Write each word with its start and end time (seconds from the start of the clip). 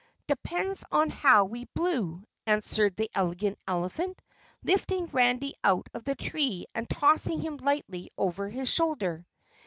"Depends 0.25 0.83
on 0.91 1.11
how 1.11 1.45
we 1.45 1.65
blew," 1.75 2.23
answered 2.47 2.95
the 2.95 3.11
Elegant 3.13 3.59
Elephant, 3.67 4.19
lifting 4.63 5.05
Randy 5.11 5.53
out 5.63 5.89
of 5.93 6.05
the 6.05 6.15
tree 6.15 6.65
and 6.73 6.89
tossing 6.89 7.39
him 7.39 7.57
lightly 7.57 8.09
over 8.17 8.49
his 8.49 8.67
shoulder. 8.67 9.27